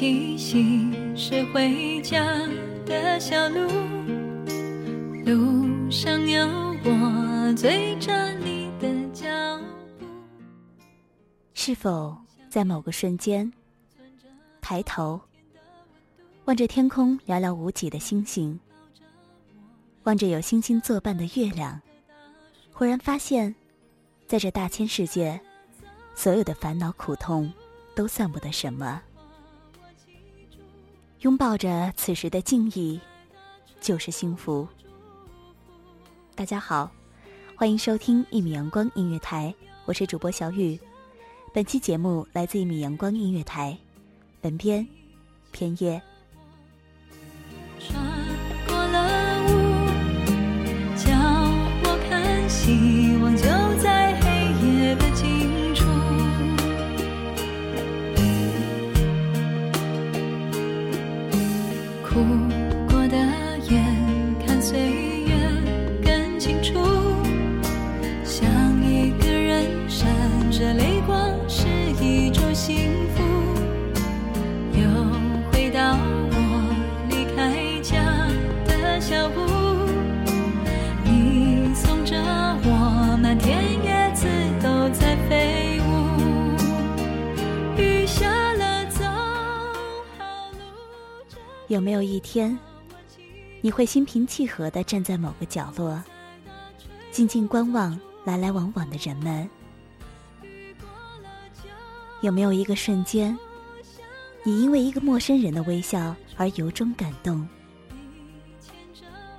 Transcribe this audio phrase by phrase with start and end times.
[0.00, 2.24] 气息是回家
[2.86, 3.68] 的小路，
[5.26, 6.42] 路上有
[6.82, 9.28] 我追着你的脚
[9.98, 10.06] 步。
[11.52, 12.16] 是否
[12.48, 13.52] 在某个瞬间，
[14.62, 15.20] 抬头
[16.46, 18.58] 望着天空寥寥无几的星星，
[20.04, 21.78] 望着有星星作伴的月亮，
[22.72, 23.54] 忽然发现，
[24.26, 25.38] 在这大千世界，
[26.14, 27.52] 所有的烦恼苦痛
[27.94, 29.02] 都算不得什么。
[31.20, 32.98] 拥抱着此时的静意，
[33.78, 34.66] 就是幸福。
[36.34, 36.90] 大家好，
[37.54, 39.54] 欢迎收听一米阳光音乐台，
[39.84, 40.80] 我是主播小雨。
[41.52, 43.76] 本期节目来自一米阳光音乐台，
[44.40, 44.86] 本编
[45.52, 46.00] 片叶。
[91.70, 92.58] 有没有一天，
[93.60, 96.02] 你会心平气和地站在某个角落，
[97.12, 99.48] 静静观望来来往往的人们？
[102.22, 103.38] 有没有一个瞬间，
[104.42, 107.48] 你因为一个陌生人的微笑而由衷感动？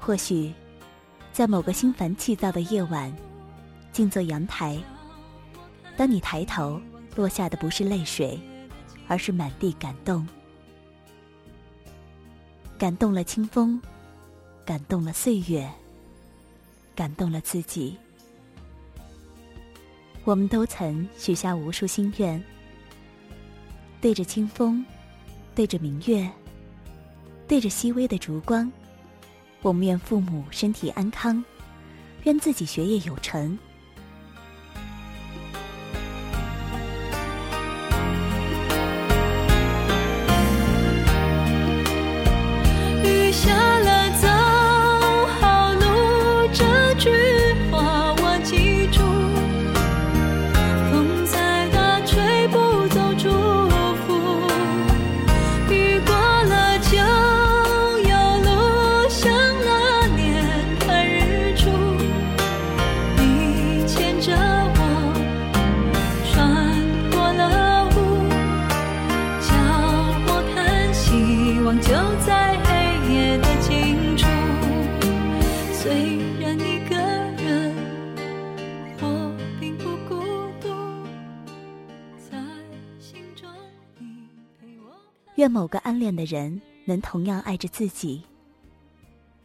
[0.00, 0.50] 或许，
[1.30, 3.14] 在某个心烦气躁的夜晚，
[3.92, 4.82] 静坐阳台，
[5.94, 6.80] 当你抬头，
[7.16, 8.40] 落下的不是泪水，
[9.08, 10.26] 而是满地感动。
[12.76, 13.80] 感动了清风，
[14.64, 15.70] 感动了岁月，
[16.94, 17.96] 感动了自己。
[20.24, 22.42] 我们都曾许下无数心愿，
[24.00, 24.84] 对着清风，
[25.54, 26.28] 对着明月，
[27.46, 28.70] 对着熹微的烛光，
[29.62, 31.42] 我们愿父母身体安康，
[32.24, 33.56] 愿自己学业有成。
[85.54, 88.20] 某个暗恋的人能同样爱着自己。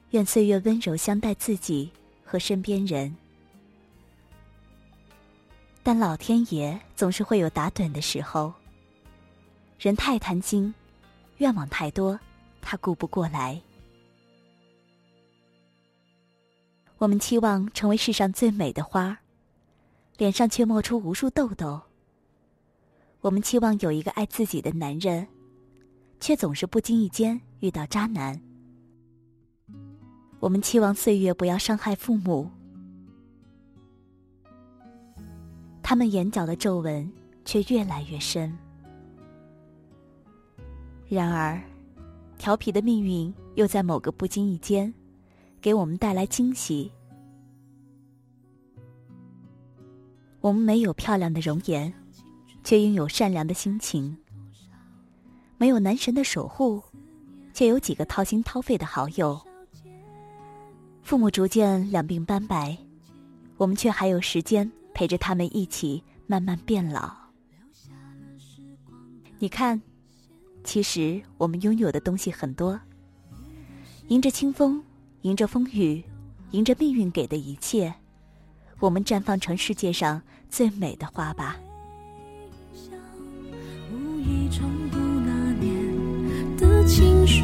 [0.10, 1.88] 愿岁月温柔相待自己
[2.26, 3.16] 和身边人。
[5.84, 8.52] 但老天爷总是会有打盹的时候。
[9.80, 10.74] 人太贪心，
[11.38, 12.20] 愿望太多，
[12.60, 13.62] 他顾不过来。
[16.98, 19.16] 我们期望成为世上最美的花，
[20.18, 21.80] 脸上却冒出无数痘痘。
[23.22, 25.28] 我们期望有一个爱自己的男人，
[26.30, 28.40] 却总是不经意间遇到渣男。
[30.40, 32.48] 我们期望岁月不要伤害父母，
[35.82, 37.12] 他们眼角的皱纹
[37.46, 38.56] 却越来越深。
[41.08, 41.60] 然而，
[42.38, 44.94] 调皮的命运又在某个不经意间，
[45.60, 46.92] 给我们带来惊喜。
[50.42, 51.92] 我们没有漂亮的容颜，
[52.64, 54.16] 却拥有善良的心情；
[55.60, 56.82] 没有男神的守护，
[57.54, 59.40] 却有几个掏心掏肺的好友。
[61.04, 62.76] 父母逐渐两鬓斑白，
[63.58, 67.12] 我们却还有时间陪着他们一起慢慢变老。
[69.38, 69.80] 你看。
[70.62, 72.80] 其实我们拥有的东西很多，
[74.10, 74.84] 迎着清风，
[75.22, 76.04] 迎着风雨，
[76.52, 77.92] 迎着命运给的一切，
[78.80, 81.58] 我们绽放成世界上最美的花吧。
[83.92, 84.99] 无意重读那年的
[86.90, 87.44] 情书，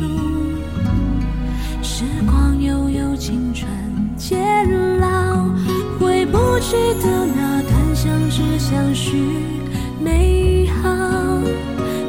[1.84, 3.70] 时光悠悠，青春
[4.18, 4.68] 渐
[5.00, 5.46] 老，
[6.00, 9.22] 回不去的那段相知相许，
[10.04, 10.90] 美好。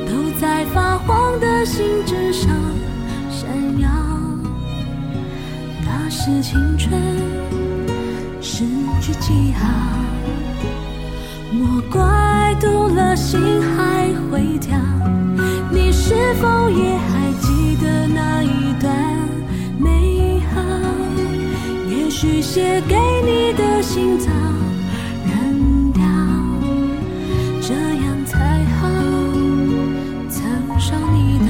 [0.07, 2.51] 都在发黄的信纸上
[3.31, 3.47] 闪
[3.79, 3.89] 耀，
[5.85, 6.99] 那是青春
[8.41, 8.65] 诗
[9.03, 9.69] 句记号。
[11.53, 14.79] 莫怪读了心还会跳，
[16.17, 18.91] 是否也还记得那一段
[19.79, 20.63] 美好
[21.91, 24.31] 也许写给你的信早
[25.27, 26.03] 扔掉
[27.61, 28.89] 这样才好
[30.31, 31.45] 曾伤你的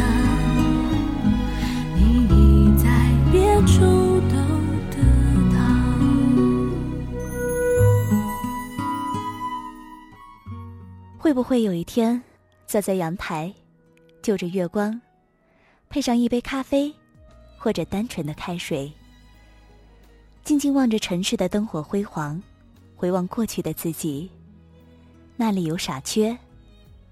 [1.95, 2.89] 你已在
[3.31, 3.81] 别处
[4.29, 4.35] 都
[4.91, 4.99] 得
[5.55, 5.57] 到
[11.19, 12.21] 会不会有一天
[12.67, 13.55] 坐在阳台
[14.27, 15.01] 就着月光，
[15.89, 16.93] 配上一杯咖啡，
[17.57, 18.93] 或者单纯的开水，
[20.43, 22.43] 静静望着城市的灯火辉煌，
[22.97, 24.29] 回望过去的自己，
[25.37, 26.37] 那里有傻缺，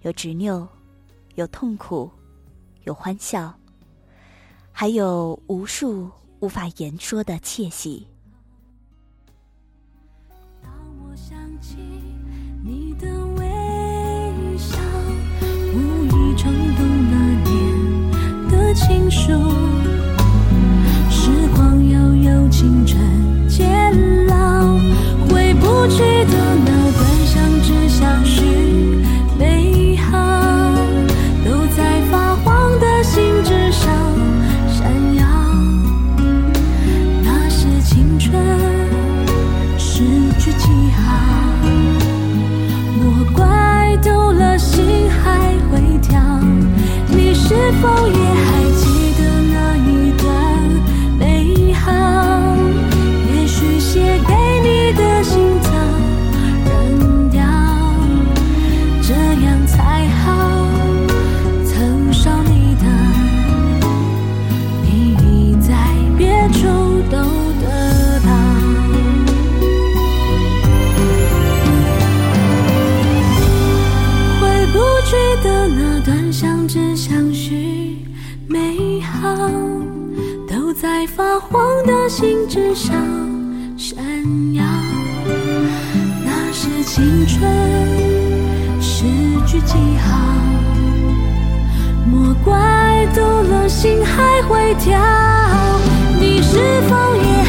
[0.03, 0.67] 有执拗，
[1.37, 2.11] 有痛苦，
[2.83, 3.55] 有欢笑，
[4.73, 8.05] 还有无数无法言说的窃喜。
[82.17, 82.95] 心之上
[83.77, 83.99] 闪
[84.55, 84.63] 耀，
[86.25, 87.43] 那是青春
[88.81, 89.05] 诗
[89.45, 90.17] 句记号。
[92.07, 94.97] 莫怪读了心还会跳，
[96.21, 96.57] 你是
[96.89, 97.44] 否也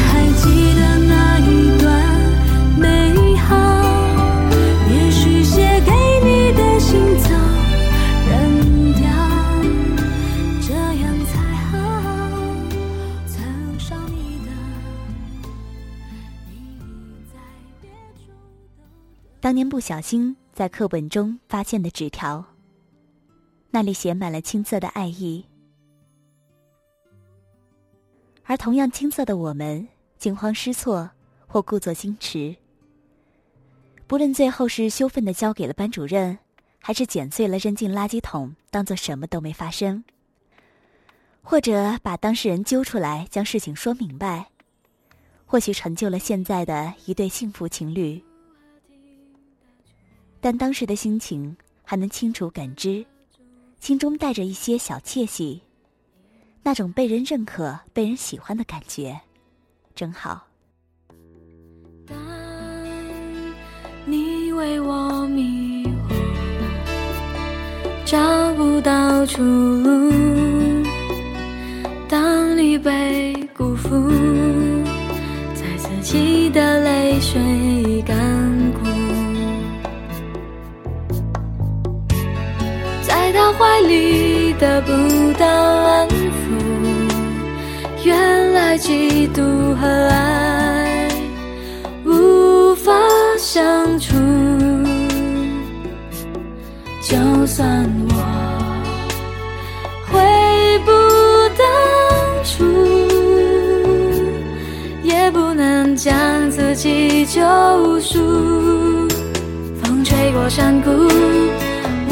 [19.46, 22.44] 当年不小心在课本中发现的纸条，
[23.70, 25.46] 那里写满了青涩的爱意。
[28.42, 29.86] 而同样青涩的我们，
[30.18, 31.08] 惊慌失措
[31.46, 32.56] 或故作矜持。
[34.08, 36.36] 不论最后是羞愤的交给了班主任，
[36.80, 40.02] 还是剪碎了扔进垃圾桶，当做什么都没发生，
[41.40, 44.48] 或者把当事人揪出来，将事情说明白，
[45.46, 48.20] 或许成就了现在的一对幸福情侣。
[50.46, 53.04] 但当时的心情还能清楚感知，
[53.80, 55.60] 心中带着一些小窃喜，
[56.62, 59.20] 那种被人认可、被人喜欢的感觉，
[59.96, 60.46] 真好。
[62.06, 62.16] 当
[64.04, 66.14] 你为我迷惑，
[68.04, 70.12] 找不到出路；
[72.08, 74.08] 当你被辜负，
[75.56, 77.05] 在自己的泪
[83.58, 84.92] 怀里得不
[85.38, 86.14] 到安抚，
[88.04, 91.08] 原来嫉妒和爱。
[92.04, 92.92] 无法
[93.38, 94.14] 相处，
[97.02, 98.14] 就算我
[100.10, 100.92] 悔不
[101.56, 101.66] 当
[102.44, 102.64] 初，
[105.02, 106.14] 也不能将
[106.50, 107.40] 自己救
[108.00, 109.08] 赎。
[109.82, 110.90] 风吹过山谷，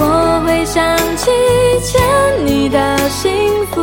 [0.07, 1.31] 我会想起
[1.81, 3.33] 欠你的幸
[3.67, 3.81] 福。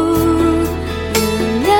[1.16, 1.72] 原谅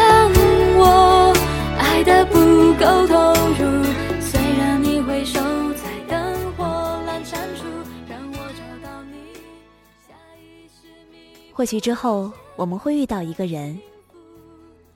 [0.80, 1.32] 我
[1.78, 3.86] 爱的不够投入。
[4.20, 5.40] 虽然你会守
[5.74, 6.66] 在灯火
[7.08, 7.66] 阑珊处，
[8.10, 8.38] 让我
[11.54, 13.80] 或许之后我们会遇到一个人，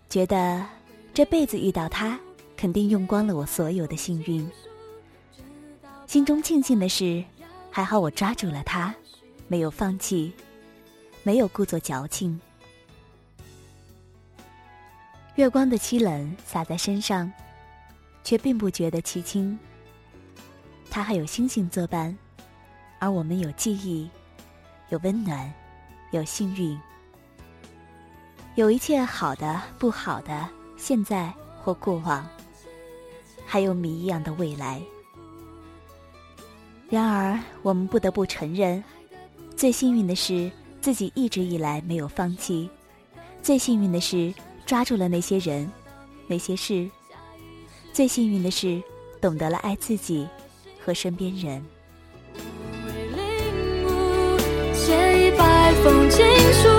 [0.09, 0.65] 觉得
[1.13, 2.19] 这辈子遇到他，
[2.57, 4.49] 肯定用光了我所有的幸运。
[6.07, 7.23] 心中庆幸的是，
[7.69, 8.95] 还好我抓住了他，
[9.47, 10.33] 没有放弃，
[11.23, 12.39] 没有故作矫情。
[15.35, 17.31] 月光的凄冷洒在身上，
[18.23, 19.57] 却并不觉得凄清。
[20.89, 22.17] 他还有星星作伴，
[22.99, 24.09] 而我们有记忆，
[24.89, 25.53] 有温暖。
[26.11, 26.79] 有幸运，
[28.53, 30.47] 有一切好的、不好的，
[30.77, 32.25] 现在或过往，
[33.45, 34.81] 还有谜一样的未来。
[36.89, 38.81] 然而，我们不得不承认，
[39.55, 42.69] 最幸运的是自己一直以来没有放弃；
[43.41, 44.33] 最幸运的是
[44.65, 45.71] 抓住了那些人、
[46.27, 46.89] 那些事；
[47.93, 48.81] 最幸运的是
[49.21, 50.27] 懂得了爱自己
[50.83, 51.63] 和身边人。
[54.73, 56.69] 写一百封情书，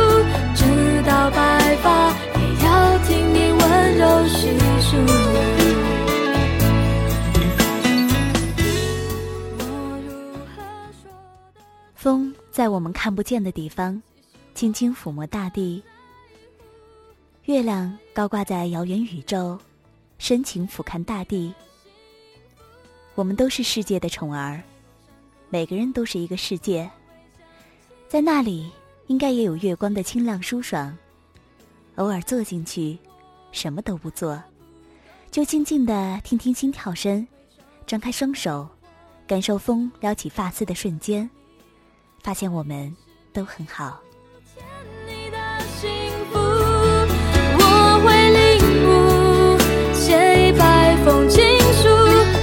[12.56, 14.02] 在我们看不见的地方，
[14.54, 15.82] 轻轻抚摸大地。
[17.44, 19.58] 月亮高挂在遥远宇宙，
[20.16, 21.52] 深情俯瞰大地。
[23.14, 24.62] 我们都是世界的宠儿，
[25.50, 26.90] 每个人都是一个世界，
[28.08, 28.72] 在那里。
[29.08, 30.96] 应该也有月光的清亮舒爽，
[31.96, 32.98] 偶尔坐进去，
[33.52, 34.42] 什么都不做，
[35.30, 37.28] 就静静的听听心跳声，
[37.86, 38.66] 张开双手，
[39.26, 41.28] 感受风撩起发丝的瞬间，
[42.26, 42.92] 发现我们
[43.33, 44.00] 都很好。
[47.56, 49.56] 我会领悟，
[49.95, 51.40] 写一百封情
[51.73, 51.88] 书，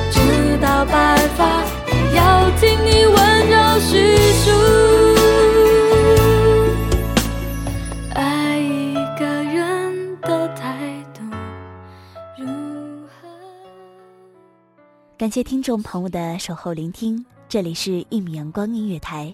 [0.10, 4.52] 直到白发，也要听你温柔叙述。
[15.18, 19.34] 感谢听众朋友的守候聆听，这里是一米阳光音乐台，